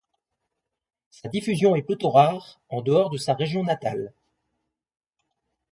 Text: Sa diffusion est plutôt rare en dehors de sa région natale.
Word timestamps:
Sa 1.11 1.29
diffusion 1.29 1.75
est 1.75 1.83
plutôt 1.83 2.09
rare 2.09 2.59
en 2.69 2.81
dehors 2.81 3.11
de 3.11 3.17
sa 3.19 3.35
région 3.35 3.63
natale. 3.63 4.11